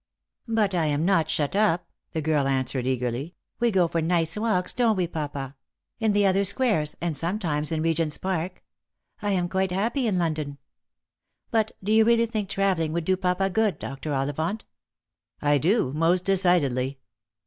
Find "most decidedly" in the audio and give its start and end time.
15.93-16.97